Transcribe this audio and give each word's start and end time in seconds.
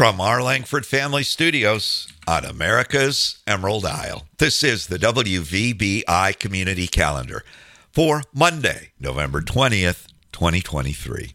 From 0.00 0.18
our 0.18 0.42
Langford 0.42 0.86
Family 0.86 1.22
Studios 1.22 2.08
on 2.26 2.46
America's 2.46 3.36
Emerald 3.46 3.84
Isle, 3.84 4.26
this 4.38 4.64
is 4.64 4.86
the 4.86 4.96
WVBI 4.96 6.38
Community 6.38 6.86
Calendar 6.86 7.44
for 7.92 8.22
Monday, 8.32 8.92
November 8.98 9.42
20th, 9.42 10.06
2023. 10.32 11.34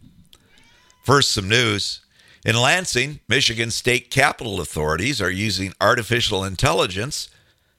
First, 1.04 1.30
some 1.30 1.48
news. 1.48 2.00
In 2.44 2.56
Lansing, 2.56 3.20
Michigan 3.28 3.70
state 3.70 4.10
capitol 4.10 4.60
authorities 4.60 5.22
are 5.22 5.30
using 5.30 5.72
artificial 5.80 6.42
intelligence 6.42 7.28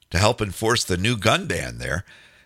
to 0.09 0.17
help 0.17 0.41
enforce 0.41 0.85
the 0.85 0.95
new 0.95 1.17
gun 1.17 1.47
ban 1.47 1.79
there. 1.79 2.05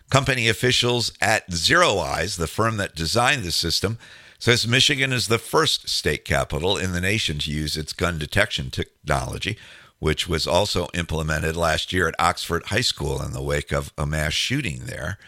Company 0.09 0.49
officials 0.49 1.13
at 1.21 1.47
ZeroEyes, 1.51 2.37
the 2.37 2.47
firm 2.47 2.77
that 2.77 2.95
designed 2.95 3.43
the 3.43 3.51
system, 3.51 3.99
says 4.41 4.67
Michigan 4.67 5.13
is 5.13 5.27
the 5.27 5.37
first 5.37 5.87
state 5.87 6.25
capital 6.25 6.75
in 6.75 6.93
the 6.93 6.99
nation 6.99 7.37
to 7.37 7.51
use 7.51 7.77
its 7.77 7.93
gun 7.93 8.17
detection 8.17 8.71
technology, 8.71 9.55
which 9.99 10.27
was 10.27 10.47
also 10.47 10.87
implemented 10.95 11.55
last 11.55 11.93
year 11.93 12.07
at 12.07 12.15
Oxford 12.17 12.65
High 12.65 12.81
School 12.81 13.21
in 13.21 13.33
the 13.33 13.41
wake 13.43 13.71
of 13.71 13.93
a 13.99 14.07
mass 14.07 14.33
shooting 14.33 14.85
there. 14.85 15.19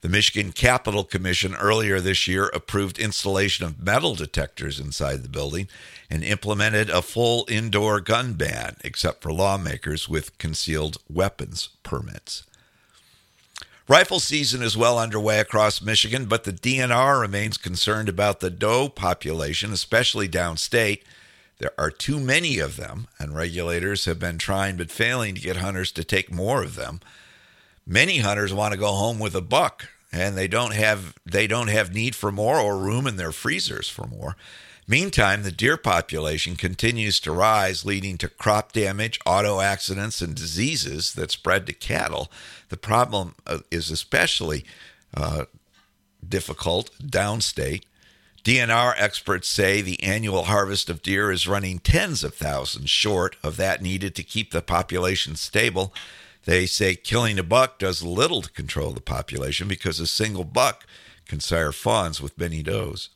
The 0.00 0.08
Michigan 0.08 0.50
Capitol 0.50 1.04
Commission 1.04 1.54
earlier 1.54 2.00
this 2.00 2.26
year 2.26 2.46
approved 2.52 2.98
installation 2.98 3.64
of 3.64 3.80
metal 3.80 4.16
detectors 4.16 4.80
inside 4.80 5.22
the 5.22 5.28
building 5.28 5.68
and 6.10 6.24
implemented 6.24 6.90
a 6.90 7.02
full 7.02 7.46
indoor 7.48 8.00
gun 8.00 8.32
ban, 8.32 8.78
except 8.82 9.22
for 9.22 9.32
lawmakers 9.32 10.08
with 10.08 10.36
concealed 10.38 10.96
weapons 11.08 11.68
permits. 11.84 12.42
Rifle 13.88 14.18
season 14.18 14.62
is 14.62 14.76
well 14.76 14.98
underway 14.98 15.38
across 15.38 15.80
Michigan, 15.80 16.26
but 16.26 16.42
the 16.42 16.52
DNR 16.52 17.20
remains 17.20 17.56
concerned 17.56 18.08
about 18.08 18.40
the 18.40 18.50
doe 18.50 18.88
population, 18.88 19.72
especially 19.72 20.28
downstate. 20.28 21.02
There 21.58 21.70
are 21.78 21.92
too 21.92 22.18
many 22.18 22.58
of 22.58 22.76
them, 22.76 23.06
and 23.16 23.36
regulators 23.36 24.04
have 24.06 24.18
been 24.18 24.38
trying 24.38 24.76
but 24.76 24.90
failing 24.90 25.36
to 25.36 25.40
get 25.40 25.58
hunters 25.58 25.92
to 25.92 26.02
take 26.02 26.32
more 26.32 26.64
of 26.64 26.74
them. 26.74 27.00
Many 27.86 28.18
hunters 28.18 28.52
want 28.52 28.72
to 28.72 28.78
go 28.78 28.90
home 28.90 29.20
with 29.20 29.36
a 29.36 29.40
buck, 29.40 29.88
and 30.10 30.36
they 30.36 30.48
don't 30.48 30.74
have 30.74 31.14
they 31.24 31.46
don't 31.46 31.68
have 31.68 31.94
need 31.94 32.16
for 32.16 32.32
more 32.32 32.58
or 32.58 32.78
room 32.78 33.06
in 33.06 33.16
their 33.16 33.30
freezers 33.30 33.88
for 33.88 34.08
more. 34.08 34.34
Meantime, 34.88 35.42
the 35.42 35.50
deer 35.50 35.76
population 35.76 36.54
continues 36.54 37.18
to 37.18 37.32
rise, 37.32 37.84
leading 37.84 38.16
to 38.18 38.28
crop 38.28 38.70
damage, 38.72 39.18
auto 39.26 39.60
accidents, 39.60 40.20
and 40.20 40.36
diseases 40.36 41.14
that 41.14 41.32
spread 41.32 41.66
to 41.66 41.72
cattle. 41.72 42.30
The 42.68 42.76
problem 42.76 43.34
uh, 43.46 43.58
is 43.70 43.90
especially 43.90 44.64
uh, 45.12 45.46
difficult 46.26 46.90
downstate. 47.02 47.82
DNR 48.44 48.94
experts 48.96 49.48
say 49.48 49.80
the 49.80 50.00
annual 50.04 50.44
harvest 50.44 50.88
of 50.88 51.02
deer 51.02 51.32
is 51.32 51.48
running 51.48 51.80
tens 51.80 52.22
of 52.22 52.34
thousands 52.34 52.88
short 52.88 53.34
of 53.42 53.56
that 53.56 53.82
needed 53.82 54.14
to 54.14 54.22
keep 54.22 54.52
the 54.52 54.62
population 54.62 55.34
stable. 55.34 55.92
They 56.44 56.66
say 56.66 56.94
killing 56.94 57.40
a 57.40 57.42
buck 57.42 57.80
does 57.80 58.04
little 58.04 58.40
to 58.42 58.50
control 58.50 58.92
the 58.92 59.00
population 59.00 59.66
because 59.66 59.98
a 59.98 60.06
single 60.06 60.44
buck 60.44 60.86
can 61.26 61.40
sire 61.40 61.72
fawns 61.72 62.20
with 62.20 62.38
many 62.38 62.62
does. 62.62 63.08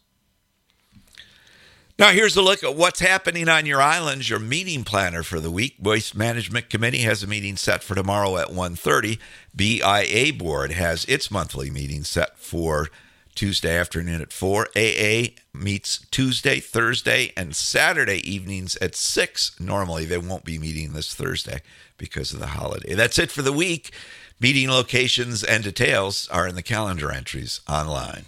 Now, 2.00 2.12
here's 2.12 2.34
a 2.34 2.40
look 2.40 2.64
at 2.64 2.76
what's 2.76 3.00
happening 3.00 3.46
on 3.46 3.66
your 3.66 3.82
islands. 3.82 4.30
Your 4.30 4.38
meeting 4.38 4.84
planner 4.84 5.22
for 5.22 5.38
the 5.38 5.50
week. 5.50 5.76
Waste 5.78 6.14
Management 6.14 6.70
Committee 6.70 7.02
has 7.02 7.22
a 7.22 7.26
meeting 7.26 7.58
set 7.58 7.82
for 7.82 7.94
tomorrow 7.94 8.38
at 8.38 8.48
1.30. 8.48 9.18
BIA 9.54 10.32
Board 10.32 10.72
has 10.72 11.04
its 11.04 11.30
monthly 11.30 11.68
meeting 11.68 12.02
set 12.04 12.38
for 12.38 12.88
Tuesday 13.34 13.76
afternoon 13.76 14.22
at 14.22 14.32
4. 14.32 14.68
AA 14.74 15.34
meets 15.52 16.06
Tuesday, 16.10 16.58
Thursday, 16.58 17.34
and 17.36 17.54
Saturday 17.54 18.26
evenings 18.26 18.76
at 18.76 18.94
6. 18.94 19.60
Normally, 19.60 20.06
they 20.06 20.16
won't 20.16 20.46
be 20.46 20.58
meeting 20.58 20.94
this 20.94 21.14
Thursday 21.14 21.60
because 21.98 22.32
of 22.32 22.38
the 22.38 22.46
holiday. 22.46 22.94
That's 22.94 23.18
it 23.18 23.30
for 23.30 23.42
the 23.42 23.52
week. 23.52 23.92
Meeting 24.40 24.70
locations 24.70 25.44
and 25.44 25.62
details 25.62 26.30
are 26.30 26.48
in 26.48 26.54
the 26.54 26.62
calendar 26.62 27.12
entries 27.12 27.60
online. 27.68 28.24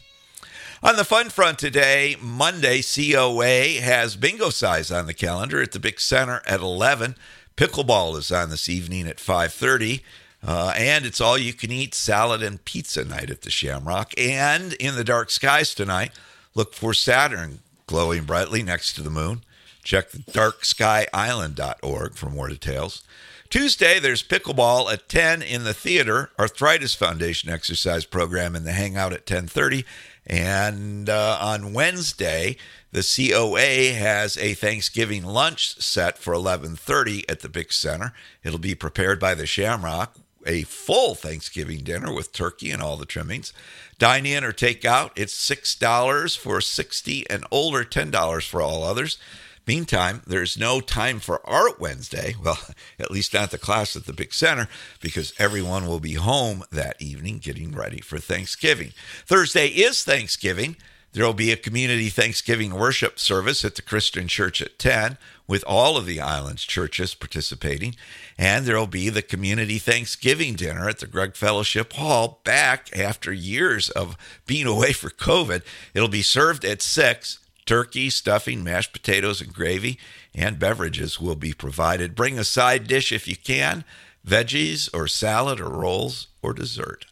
On 0.85 0.97
the 0.97 1.05
fun 1.05 1.31
front 1.31 1.61
today, 1.61 2.17
Monday, 2.21 2.83
COA 2.83 3.81
has 3.81 4.17
bingo 4.17 4.51
size 4.51 4.91
on 4.91 5.07
the 5.07 5.15
calendar 5.15 5.63
at 5.63 5.71
the 5.71 5.79
Big 5.79 6.01
Center 6.01 6.43
at 6.45 6.59
11. 6.59 7.15
Pickleball 7.57 8.17
is 8.17 8.33
on 8.33 8.51
this 8.51 8.69
evening 8.69 9.07
at 9.07 9.21
5:30. 9.21 10.03
Uh, 10.45 10.75
and 10.77 11.07
it's 11.07 11.21
all 11.21 11.39
you 11.39 11.53
can 11.53 11.71
eat 11.71 11.95
salad 11.95 12.43
and 12.43 12.65
pizza 12.65 13.05
night 13.05 13.31
at 13.31 13.43
the 13.43 13.51
Shamrock. 13.51 14.13
And 14.19 14.73
in 14.73 14.97
the 14.97 15.05
dark 15.05 15.31
skies 15.31 15.73
tonight, 15.73 16.11
look 16.53 16.75
for 16.75 16.93
Saturn 16.93 17.61
glowing 17.87 18.25
brightly 18.25 18.65
next 18.65 18.95
to 18.95 19.03
the 19.03 19.11
moon. 19.11 19.45
Check 19.83 20.11
the 20.11 20.19
darkskyisland.org 20.19 22.15
for 22.15 22.31
more 22.31 22.49
details. 22.49 23.03
Tuesday, 23.51 23.99
there's 23.99 24.23
pickleball 24.23 24.91
at 24.91 25.11
10 25.11 25.43
in 25.43 25.65
the 25.65 25.75
theater, 25.75 26.31
Arthritis 26.39 26.95
Foundation 26.95 27.51
exercise 27.51 28.07
program 28.07 28.57
in 28.57 28.65
the 28.65 28.73
hangout 28.73 29.13
at 29.13 29.29
1030. 29.31 29.85
And 30.27 31.11
uh, 31.11 31.37
on 31.41 31.75
Wednesday, 31.75 32.57
the 32.93 33.03
COA 33.03 33.93
has 33.93 34.37
a 34.39 34.55
Thanksgiving 34.55 35.25
lunch 35.25 35.81
set 35.81 36.19
for 36.19 36.33
11:30 36.35 37.25
at 37.29 37.41
the 37.41 37.49
Big 37.49 37.73
Center. 37.73 38.13
It'll 38.45 38.59
be 38.59 38.75
prepared 38.75 39.19
by 39.19 39.35
the 39.35 39.47
Shamrock, 39.47 40.17
a 40.47 40.63
full 40.63 41.15
Thanksgiving 41.15 41.81
dinner 41.81 42.13
with 42.13 42.33
turkey 42.33 42.71
and 42.71 42.81
all 42.81 42.97
the 42.97 43.07
trimmings. 43.07 43.53
Dine 43.99 44.27
in 44.27 44.45
or 44.45 44.53
take 44.53 44.85
out. 44.85 45.13
It's 45.17 45.35
six 45.35 45.75
dollars 45.75 46.37
for 46.37 46.61
60 46.61 47.29
and 47.29 47.45
older, 47.51 47.83
ten 47.85 48.11
dollars 48.11 48.47
for 48.47 48.63
all 48.63 48.85
others. 48.85 49.19
Meantime, 49.67 50.23
there's 50.27 50.59
no 50.59 50.81
time 50.81 51.21
for 51.21 51.41
Art 51.49 51.79
Wednesday. 51.79 52.35
Well, 52.43 52.59
at 52.99 53.11
least 53.11 53.35
not 53.35 53.51
the 53.53 53.59
class 53.59 53.95
at 53.95 54.07
the 54.07 54.13
Big 54.13 54.35
Center, 54.35 54.69
because 55.01 55.33
everyone 55.39 55.87
will 55.87 56.01
be 56.01 56.15
home 56.15 56.65
that 56.73 57.01
evening 57.01 57.39
getting 57.39 57.73
ready 57.73 58.01
for 58.01 58.19
Thanksgiving. 58.19 58.93
Thursday 59.25 59.69
is 59.69 60.03
Thanksgiving. 60.03 60.77
There 61.13 61.27
will 61.27 61.35
be 61.35 61.53
a 61.53 61.57
community 61.57 62.09
Thanksgiving 62.09 62.75
worship 62.75 63.19
service 63.19 63.65
at 63.65 63.75
the 63.75 63.83
Christian 63.83 64.29
Church 64.29 64.63
at 64.63 64.79
10, 64.79 65.19
with 65.47 65.63
all 65.67 65.99
of 65.99 66.07
the 66.07 66.21
island's 66.21 66.65
churches 66.65 67.15
participating. 67.15 67.95
And 68.39 68.65
there 68.65 68.79
will 68.79 68.87
be 68.87 69.11
the 69.11 69.23
community 69.23 69.79
Thanksgiving 69.79 70.55
dinner 70.55 70.89
at 70.89 71.01
the 71.01 71.07
Gregg 71.07 71.37
Fellowship 71.37 71.93
Hall 71.93 72.41
back 72.45 72.89
after 72.97 73.31
years 73.31 73.91
of 73.91 74.17
being 74.47 74.67
away 74.67 74.95
for 74.95 75.11
COVID. 75.11 75.63
It'll 75.93 76.09
be 76.09 76.23
served 76.23 76.65
at 76.65 76.81
6 76.81 77.39
Turkey, 77.73 78.11
stuffing, 78.11 78.63
mashed 78.63 78.93
potatoes, 78.93 79.41
and 79.41 79.51
gravy, 79.51 79.99
and 80.35 80.59
beverages 80.59 81.19
will 81.19 81.37
be 81.37 81.55
provided. 81.55 82.15
Bring 82.15 82.39
a 82.39 82.45
side 82.45 82.87
dish 82.87 83.11
if 83.13 83.27
you 83.27 83.35
can 83.35 83.85
veggies, 84.29 84.91
or 84.93 85.09
salad, 85.09 85.59
or 85.59 85.71
rolls, 85.71 86.27
or 86.43 86.53
dessert. 86.53 87.07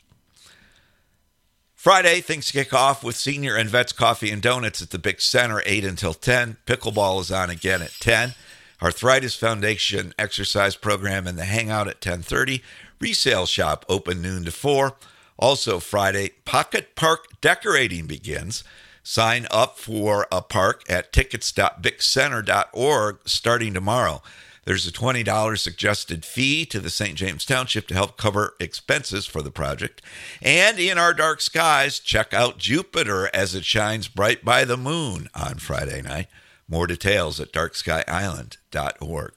Friday, 1.74 2.20
things 2.20 2.50
kick 2.50 2.74
off 2.74 3.02
with 3.02 3.16
Senior 3.16 3.56
and 3.56 3.70
Vets 3.70 3.92
Coffee 3.92 4.30
and 4.30 4.42
Donuts 4.42 4.82
at 4.82 4.90
the 4.90 4.98
Big 4.98 5.22
Center, 5.22 5.62
8 5.64 5.82
until 5.82 6.12
10. 6.12 6.58
Pickleball 6.66 7.22
is 7.22 7.32
on 7.32 7.48
again 7.48 7.80
at 7.80 7.92
10. 7.98 8.34
Arthritis 8.82 9.34
Foundation 9.34 10.12
exercise 10.18 10.76
program 10.76 11.26
and 11.26 11.38
the 11.38 11.46
Hangout 11.46 11.88
at 11.88 12.02
10:30. 12.02 12.62
Resale 13.00 13.46
shop 13.46 13.86
open 13.88 14.20
noon 14.20 14.44
to 14.44 14.52
4. 14.52 14.94
Also 15.38 15.80
Friday, 15.80 16.32
Pocket 16.44 16.94
Park 16.96 17.40
decorating 17.40 18.06
begins. 18.06 18.62
Sign 19.02 19.46
up 19.50 19.78
for 19.78 20.26
a 20.30 20.42
park 20.42 20.84
at 20.88 21.12
tickets.bigcenter.org 21.12 23.18
starting 23.24 23.74
tomorrow. 23.74 24.22
There's 24.64 24.86
a 24.86 24.92
$20 24.92 25.58
suggested 25.58 26.24
fee 26.24 26.66
to 26.66 26.80
the 26.80 26.90
St. 26.90 27.16
James 27.16 27.44
Township 27.44 27.88
to 27.88 27.94
help 27.94 28.16
cover 28.16 28.54
expenses 28.60 29.26
for 29.26 29.42
the 29.42 29.50
project. 29.50 30.02
And 30.42 30.78
in 30.78 30.98
our 30.98 31.14
dark 31.14 31.40
skies, 31.40 31.98
check 31.98 32.34
out 32.34 32.58
Jupiter 32.58 33.30
as 33.34 33.54
it 33.54 33.64
shines 33.64 34.06
bright 34.06 34.44
by 34.44 34.64
the 34.64 34.76
moon 34.76 35.28
on 35.34 35.56
Friday 35.56 36.02
night. 36.02 36.28
More 36.68 36.86
details 36.86 37.40
at 37.40 37.52
darkskyisland.org. 37.52 39.32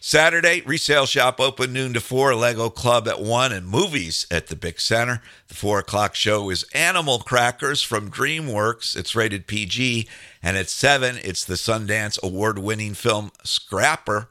Saturday, 0.00 0.62
resale 0.64 1.06
shop 1.06 1.40
open 1.40 1.72
noon 1.72 1.92
to 1.92 2.00
4, 2.00 2.36
Lego 2.36 2.70
Club 2.70 3.08
at 3.08 3.20
1, 3.20 3.52
and 3.52 3.66
movies 3.66 4.26
at 4.30 4.46
the 4.46 4.54
Big 4.54 4.80
Center. 4.80 5.20
The 5.48 5.54
4 5.54 5.80
o'clock 5.80 6.14
show 6.14 6.50
is 6.50 6.64
Animal 6.72 7.18
Crackers 7.18 7.82
from 7.82 8.10
DreamWorks. 8.10 8.96
It's 8.96 9.16
rated 9.16 9.48
PG. 9.48 10.08
And 10.40 10.56
at 10.56 10.70
7, 10.70 11.18
it's 11.24 11.44
the 11.44 11.54
Sundance 11.54 12.22
award 12.22 12.60
winning 12.60 12.94
film 12.94 13.32
Scrapper, 13.42 14.28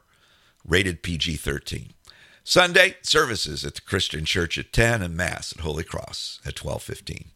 rated 0.66 1.02
PG 1.02 1.36
13. 1.36 1.92
Sunday, 2.44 2.96
services 3.02 3.62
at 3.62 3.74
the 3.74 3.82
Christian 3.82 4.24
Church 4.24 4.56
at 4.56 4.72
10 4.72 5.02
and 5.02 5.14
Mass 5.14 5.52
at 5.52 5.60
Holy 5.60 5.84
Cross 5.84 6.40
at 6.46 6.58
1215. 6.64 7.26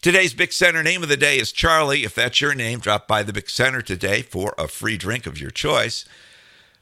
Today's 0.00 0.32
Big 0.32 0.54
Center 0.54 0.82
name 0.82 1.02
of 1.02 1.10
the 1.10 1.18
day 1.18 1.38
is 1.38 1.52
Charlie. 1.52 2.04
If 2.04 2.14
that's 2.14 2.40
your 2.40 2.54
name, 2.54 2.78
drop 2.78 3.06
by 3.06 3.22
the 3.22 3.32
Big 3.34 3.50
Center 3.50 3.82
today 3.82 4.22
for 4.22 4.54
a 4.56 4.68
free 4.68 4.96
drink 4.96 5.26
of 5.26 5.38
your 5.38 5.50
choice. 5.50 6.06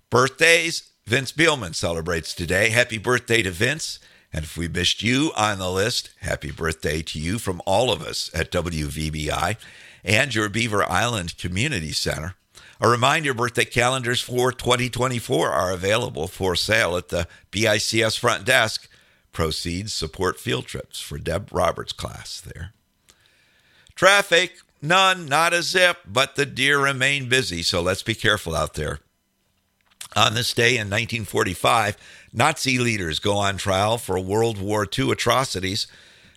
Birthdays, 0.08 0.91
Vince 1.05 1.32
Bielman 1.32 1.75
celebrates 1.75 2.32
today. 2.32 2.70
Happy 2.70 2.97
birthday 2.97 3.43
to 3.43 3.50
Vince. 3.50 3.99
And 4.32 4.44
if 4.44 4.56
we 4.56 4.69
missed 4.69 5.03
you 5.03 5.32
on 5.37 5.58
the 5.58 5.70
list, 5.70 6.11
happy 6.20 6.53
birthday 6.53 7.03
to 7.03 7.19
you 7.19 7.38
from 7.38 7.61
all 7.67 7.91
of 7.91 8.03
us 8.03 8.31
at 8.32 8.53
WVBI 8.53 9.56
and 10.05 10.32
your 10.32 10.49
Beaver 10.49 10.88
Island 10.88 11.37
Community 11.38 11.91
Center. 11.91 12.35
A 12.81 12.88
reminder 12.88 13.35
birthday 13.35 13.64
calendars 13.64 14.20
for 14.20 14.53
2024 14.53 15.50
are 15.50 15.73
available 15.73 16.29
for 16.29 16.55
sale 16.55 16.97
at 16.97 17.09
the 17.09 17.26
BICS 17.50 18.17
front 18.17 18.44
desk. 18.44 18.88
Proceeds 19.32 19.93
support 19.93 20.38
field 20.38 20.67
trips 20.67 21.00
for 21.00 21.19
Deb 21.19 21.49
Roberts' 21.52 21.93
class 21.93 22.41
there. 22.41 22.73
Traffic, 23.97 24.59
none, 24.81 25.26
not 25.26 25.52
a 25.52 25.62
zip, 25.62 25.99
but 26.06 26.37
the 26.37 26.47
deer 26.47 26.79
remain 26.79 27.29
busy, 27.29 27.62
so 27.62 27.81
let's 27.81 28.02
be 28.02 28.14
careful 28.14 28.55
out 28.55 28.75
there. 28.75 29.00
On 30.17 30.33
this 30.33 30.55
day 30.55 30.79
in 30.79 30.89
1945, 30.89 31.99
Nazi 32.33 32.79
leaders 32.79 33.19
go 33.19 33.37
on 33.37 33.59
trial 33.59 33.99
for 33.99 34.19
World 34.19 34.59
War 34.59 34.89
II 34.99 35.11
atrocities. 35.11 35.87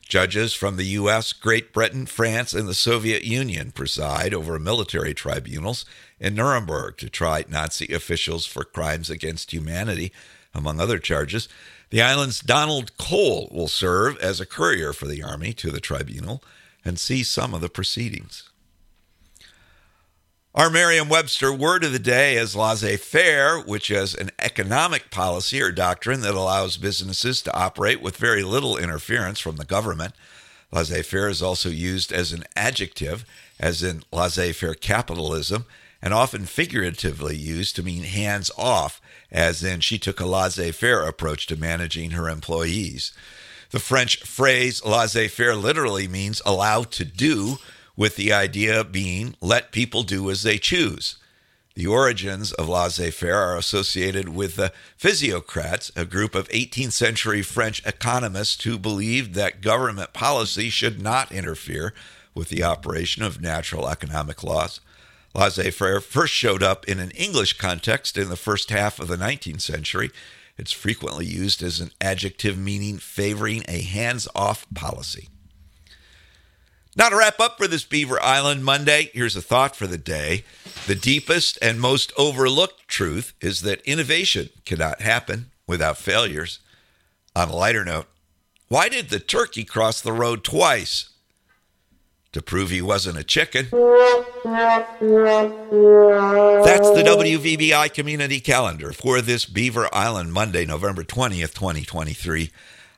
Judges 0.02 0.54
from 0.54 0.76
the 0.76 0.84
U.S., 0.84 1.31
Great 1.31 1.72
Britain, 1.72 2.06
France, 2.06 2.54
and 2.54 2.68
the 2.68 2.74
Soviet 2.74 3.24
Union 3.24 3.72
preside 3.72 4.34
over 4.34 4.60
military 4.60 5.14
tribunals 5.14 5.86
in 6.20 6.36
Nuremberg 6.36 6.98
to 6.98 7.10
try 7.10 7.46
Nazi 7.48 7.94
officials 7.94 8.46
for 8.46 8.66
crimes 8.66 9.10
against 9.10 9.54
humanity, 9.54 10.12
among 10.54 10.82
other 10.82 11.00
charges. 11.00 11.48
The 11.90 12.02
island's 12.02 12.42
Donald 12.42 12.98
Cole 12.98 13.48
will 13.50 13.70
serve 13.70 14.18
as 14.18 14.42
a 14.42 14.46
courier 14.46 14.92
for 14.92 15.08
the 15.08 15.24
Army 15.24 15.54
to 15.54 15.72
the 15.72 15.80
tribunal 15.80 16.44
and 16.84 17.00
see 17.00 17.24
some 17.24 17.54
of 17.54 17.62
the 17.62 17.70
proceedings. 17.70 18.49
Our 20.60 20.70
Merriam 20.70 21.08
Webster 21.08 21.54
word 21.54 21.86
of 21.86 21.94
the 21.94 22.00
day 22.00 22.36
is 22.36 22.54
laissez 22.54 22.98
faire, 22.98 23.62
which 23.62 23.90
is 23.90 24.14
an 24.14 24.30
economic 24.40 25.10
policy 25.10 25.62
or 25.62 25.72
doctrine 25.72 26.20
that 26.20 26.36
allows 26.36 26.76
businesses 26.76 27.42
to 27.44 27.58
operate 27.58 28.02
with 28.02 28.18
very 28.18 28.44
little 28.44 28.76
interference 28.76 29.40
from 29.40 29.56
the 29.56 29.64
government. 29.64 30.16
Laissez 30.70 31.02
faire 31.04 31.30
is 31.30 31.42
also 31.42 31.70
used 31.70 32.12
as 32.12 32.34
an 32.34 32.44
adjective, 32.58 33.24
as 33.58 33.82
in 33.82 34.04
laissez 34.12 34.52
faire 34.52 34.74
capitalism, 34.74 35.64
and 36.02 36.14
often 36.14 36.44
figuratively 36.44 37.38
used 37.38 37.78
to 37.78 37.84
mean 37.84 38.04
hands 38.04 38.52
off, 38.58 39.00
as 39.32 39.64
in 39.64 39.80
she 39.80 39.98
took 39.98 40.20
a 40.20 40.26
laissez 40.26 40.74
faire 40.74 41.08
approach 41.08 41.48
to 41.48 41.56
managing 41.56 42.12
her 42.12 42.28
employees. 42.28 43.14
The 43.72 43.80
French 43.80 44.24
phrase 44.24 44.84
laissez 44.84 45.30
faire 45.30 45.56
literally 45.56 46.10
means 46.10 46.42
allow 46.46 46.84
to 46.84 47.06
do 47.06 47.60
with 48.00 48.16
the 48.16 48.31
idea 48.31 48.81
being 48.86 49.36
let 49.42 49.74
people 49.74 50.04
do 50.04 50.31
as 50.31 50.44
they 50.44 50.57
choose. 50.57 51.18
The 51.75 51.86
origins 51.86 52.54
of 52.54 52.69
laissez 52.69 53.12
faire 53.12 53.36
are 53.36 53.57
associated 53.57 54.30
with 54.30 54.56
the 54.56 54.72
physiocrats, 54.98 55.92
a 55.98 56.06
group 56.06 56.34
of 56.34 56.48
18th 56.48 56.94
century 56.94 57.42
French 57.42 57.86
economists 57.86 58.63
who 58.63 58.80
believed 58.80 59.34
that 59.34 59.62
government 59.62 60.13
policy 60.13 60.69
should 60.69 61.01
not 61.01 61.34
interfere 61.34 61.94
with 62.34 62.48
the 62.48 62.63
operation 62.63 63.22
of 63.22 63.42
natural 63.42 63.90
economic 63.90 64.46
laws. 64.46 64.80
Laissez 65.36 65.69
faire 65.69 66.00
first 66.00 66.34
showed 66.34 66.63
up 66.63 66.88
in 66.88 67.00
an 67.00 67.12
English 67.12 67.57
context 67.57 68.18
in 68.18 68.30
the 68.30 68.38
first 68.38 68.69
half 68.69 69.01
of 69.01 69.10
the 69.10 69.18
19th 69.18 69.62
century. 69.62 70.10
It's 70.57 70.72
frequently 70.72 71.25
used 71.25 71.62
as 71.62 71.81
an 71.81 71.92
adjective 72.00 72.57
meaning 72.57 72.98
favoring 72.98 73.66
a 73.68 73.81
hands 73.81 74.25
off 74.34 74.66
policy. 74.74 75.28
Now, 76.95 77.09
to 77.09 77.18
wrap 77.18 77.39
up 77.39 77.57
for 77.57 77.68
this 77.68 77.83
Beaver 77.83 78.21
Island 78.21 78.65
Monday, 78.65 79.12
here's 79.13 79.36
a 79.36 79.41
thought 79.41 79.75
for 79.75 79.86
the 79.86 79.97
day. 79.97 80.44
The 80.88 80.95
deepest 80.95 81.59
and 81.62 81.80
most 81.80 82.12
overlooked 82.18 82.88
truth 82.88 83.33
is 83.41 83.62
that 83.62 83.81
innovation 83.81 84.50
cannot 84.65 85.01
happen 85.01 85.51
without 85.68 85.97
failures. 85.97 86.59
On 87.36 87.50
a 87.50 87.56
lighter 87.56 87.86
note, 87.86 88.07
why 88.69 88.89
did 88.89 89.09
the 89.09 89.19
turkey 89.19 89.63
cross 89.63 90.01
the 90.01 90.12
road 90.12 90.44
twice? 90.44 91.09
To 92.33 92.41
prove 92.41 92.69
he 92.69 92.81
wasn't 92.81 93.18
a 93.18 93.24
chicken. 93.24 93.65
That's 93.71 94.91
the 96.91 97.03
WVBI 97.03 97.94
community 97.94 98.39
calendar 98.39 98.94
for 98.94 99.21
this 99.21 99.45
Beaver 99.45 99.89
Island 99.94 100.33
Monday, 100.33 100.65
November 100.65 101.03
20th, 101.03 101.53
2023. 101.53 102.51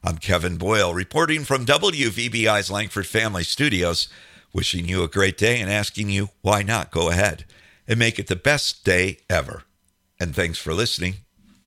I'm 0.04 0.18
Kevin 0.18 0.58
Boyle 0.58 0.96
reporting 0.96 1.44
from 1.44 1.64
WVBI's 1.64 2.72
Langford 2.72 3.06
Family 3.06 3.44
Studios, 3.44 4.08
wishing 4.52 4.88
you 4.88 5.04
a 5.04 5.08
great 5.08 5.38
day 5.38 5.62
and 5.62 5.72
asking 5.72 6.10
you 6.10 6.30
why 6.42 6.64
not 6.64 6.90
go 6.90 7.12
ahead 7.12 7.46
and 7.88 8.00
make 8.00 8.18
it 8.18 8.26
the 8.26 8.36
best 8.36 8.84
day 8.84 9.20
ever. 9.30 9.62
And 10.20 10.36
thanks 10.36 10.58
for 10.58 10.74
listening. 10.74 11.18